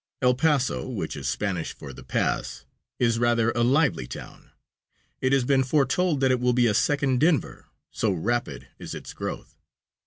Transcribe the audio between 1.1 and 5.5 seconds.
is Spanish for "The Pass," is rather a lively town. It has